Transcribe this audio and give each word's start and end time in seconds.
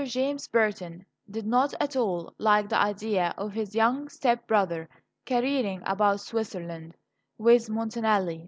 JAMES 0.03 0.47
BURTON 0.47 1.05
did 1.29 1.45
not 1.45 1.75
at 1.79 1.95
all 1.95 2.33
like 2.39 2.69
the 2.69 2.75
idea 2.81 3.35
of 3.37 3.53
his 3.53 3.75
young 3.75 4.09
step 4.09 4.47
brother 4.47 4.89
"careering 5.27 5.83
about 5.85 6.21
Switzerland" 6.21 6.95
with 7.37 7.69
Montanelli. 7.69 8.39